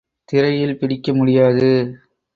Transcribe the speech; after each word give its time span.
திரையில் 0.29 0.77
பிடிக்க 0.77 1.13
முடியாது. 1.13 1.69